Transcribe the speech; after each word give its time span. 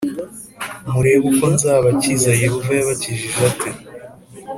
murebe 0.91 1.25
uko 1.31 1.45
nzabakiza 1.55 2.31
Yehova 2.43 2.71
yabakijije 2.77 3.37
ate 3.49 3.69